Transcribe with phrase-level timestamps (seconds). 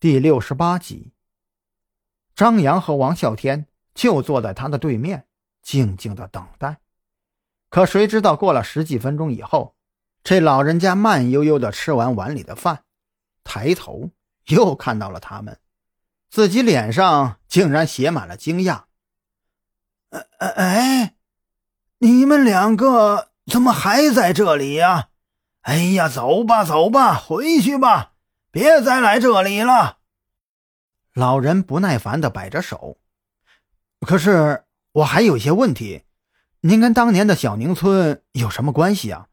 [0.00, 1.12] 第六十八集，
[2.34, 5.26] 张扬和王啸天就坐在他的对面，
[5.60, 6.80] 静静的等待。
[7.68, 9.76] 可谁知道，过了十几分钟以后，
[10.24, 12.84] 这老人家慢悠悠的吃完碗里的饭，
[13.44, 14.08] 抬头
[14.46, 15.60] 又看到了他们，
[16.30, 18.84] 自己脸上竟然写满了惊讶。
[20.08, 21.16] 哎哎，
[21.98, 25.10] 你们两个怎么还在这里呀？
[25.60, 28.14] 哎呀，走吧，走吧，回去吧。
[28.52, 29.98] 别再来这里了！
[31.14, 32.98] 老人不耐烦的摆着手。
[34.00, 36.04] 可是我还有些问题，
[36.60, 39.28] 您跟当年的小宁村有什么关系啊？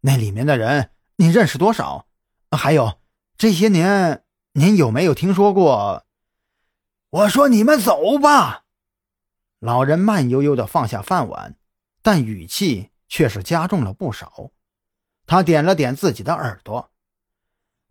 [0.00, 2.06] 那里面的人您认识多少？
[2.50, 2.98] 还有
[3.36, 6.06] 这些年您有没有听说过？
[7.10, 8.64] 我说你们走吧。
[9.58, 11.56] 老人慢悠悠的放下饭碗，
[12.02, 14.50] 但语气却是加重了不少。
[15.26, 16.91] 他点了点自己的耳朵。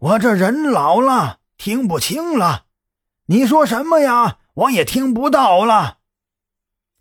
[0.01, 2.65] 我这人老了，听不清了。
[3.25, 4.39] 你说什么呀？
[4.55, 5.99] 我也听不到了。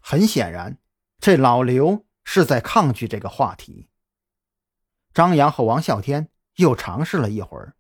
[0.01, 0.77] 很显然，
[1.19, 3.89] 这老刘是在抗拒这个话题。
[5.15, 7.75] 张扬和王啸天又尝试了一会儿，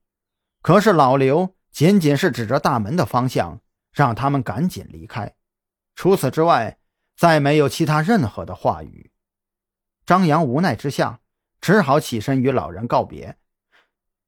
[0.62, 3.60] 可是老刘仅仅是指着大门的方向，
[3.92, 5.34] 让他们赶紧离开。
[5.94, 6.78] 除此之外，
[7.14, 9.12] 再没有其他任何的话语。
[10.06, 11.20] 张扬无奈之下，
[11.60, 13.36] 只好起身与老人告别。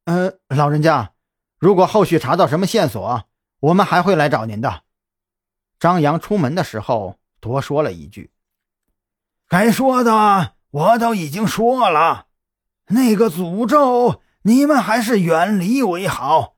[0.05, 1.12] 呃，老人家，
[1.58, 3.25] 如果后续查到什么线索，
[3.61, 4.83] 我们还会来找您的。
[5.78, 8.33] 张扬出门的时候多说了一句
[9.48, 12.27] ：“该说的我都已经说了，
[12.89, 16.56] 那个诅咒你们还是远离为好。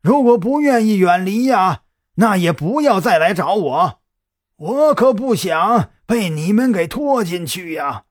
[0.00, 1.82] 如果不愿意远离呀，
[2.14, 4.00] 那也不要再来找我，
[4.56, 8.04] 我可不想被你们给拖进去呀。”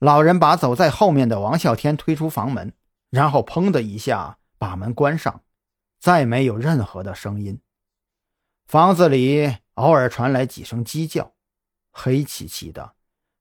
[0.00, 2.72] 老人把走在后面的王啸天推出房门。
[3.16, 5.40] 然后砰的一下把门关上，
[5.98, 7.58] 再没有任何的声音。
[8.66, 11.32] 房子里偶尔传来几声鸡叫，
[11.90, 12.92] 黑漆漆的，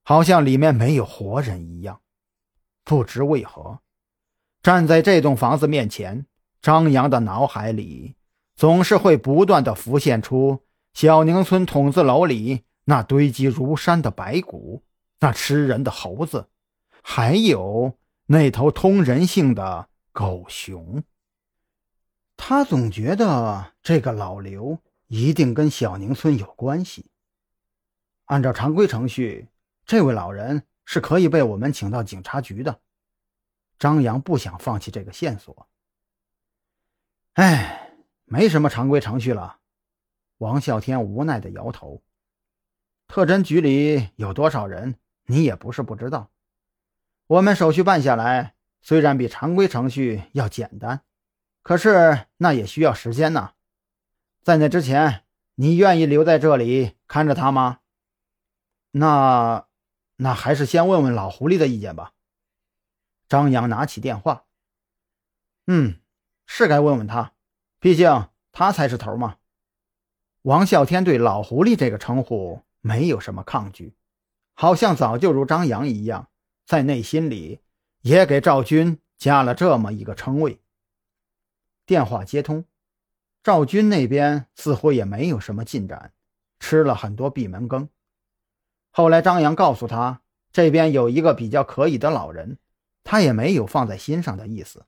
[0.02, 2.00] 好像里面没有活人一样。
[2.86, 3.82] 不知为何，
[4.64, 6.26] 站在这栋房子面前，
[6.62, 8.16] 张扬的脑海里
[8.56, 10.64] 总是会不断的浮现出
[10.94, 14.86] 小宁村筒子楼里那堆积如山的白骨，
[15.20, 16.48] 那吃人的猴子，
[17.04, 17.98] 还有。
[18.28, 21.04] 那头通人性的狗熊，
[22.36, 27.12] 他总觉得这个老刘一定跟小宁村有关系。
[28.26, 29.48] 按照常规程序，
[29.86, 32.82] 这位老人是可以被我们请到警察局的。
[33.78, 35.68] 张扬不想放弃这个线索。
[37.34, 37.92] 哎，
[38.24, 39.60] 没什么常规程序了。
[40.40, 42.02] 王啸天无奈的摇头。
[43.08, 44.96] 特侦局里有多少人，
[45.28, 46.32] 你也不是不知道。
[47.28, 48.54] 我们手续办下来，
[48.84, 51.02] 虽然比常规程序要简单，
[51.64, 53.54] 可是那也需要时间呢。
[54.44, 55.24] 在那之前，
[55.56, 57.80] 你愿意留在这里看着他吗？
[58.92, 59.66] 那，
[60.18, 62.14] 那还是先问问老狐狸的意见吧。
[63.28, 64.46] 张扬拿起电话，
[65.66, 66.00] 嗯，
[66.46, 67.34] 是该问问他，
[67.80, 69.38] 毕竟他才是头嘛。
[70.44, 73.96] 王啸天对老狐狸这个称呼没有什么抗拒，
[74.54, 76.30] 好像早就如张扬一样。
[76.66, 77.60] 在内心里，
[78.02, 80.60] 也给赵军加了这么一个称谓。
[81.86, 82.66] 电话接通，
[83.44, 86.12] 赵军那边似乎也没有什么进展，
[86.60, 87.88] 吃了很多闭门羹。
[88.90, 90.22] 后来张扬告诉他，
[90.52, 92.58] 这边有一个比较可以的老人，
[93.04, 94.86] 他也没有放在心上的意思。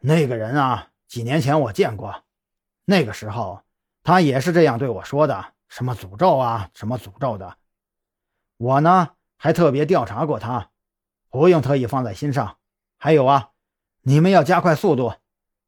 [0.00, 2.24] 那个人啊，几年前我见过，
[2.84, 3.62] 那个时候
[4.02, 7.56] 他也是这样对我说的，什么诅咒啊，什么诅咒的。
[8.58, 9.13] 我呢？
[9.36, 10.70] 还特别调查过他，
[11.28, 12.58] 不用特意放在心上。
[12.96, 13.50] 还有啊，
[14.02, 15.14] 你们要加快速度，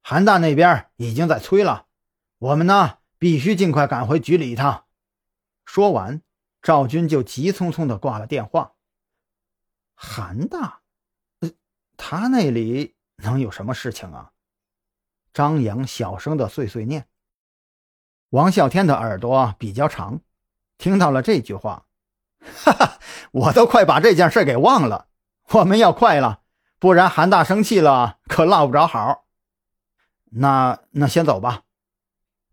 [0.03, 1.87] 韩大那边已经在催了，
[2.38, 4.87] 我们呢必须尽快赶回局里一趟。
[5.65, 6.22] 说完，
[6.62, 8.75] 赵军就急匆匆地挂了电话。
[9.94, 10.83] 韩大，
[11.97, 14.33] 他那里能有什么事情啊？
[15.33, 17.09] 张扬小声的碎碎念。
[18.30, 20.21] 王啸天的耳朵比较长，
[20.78, 21.86] 听到了这句话。
[22.41, 22.98] 哈哈，
[23.33, 25.09] 我都快把这件事给忘了。
[25.51, 26.41] 我们要快了，
[26.78, 29.25] 不然韩大生气了，可落不着好。
[30.25, 31.63] 那那先走吧。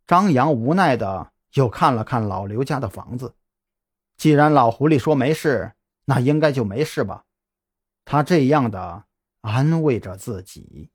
[0.06, 3.36] 张扬无奈的又看了看老刘家的房子。
[4.16, 5.74] 既然老狐狸说没事，
[6.06, 7.24] 那应该就没事吧？
[8.06, 9.06] 他这样的
[9.42, 10.92] 安慰着自己。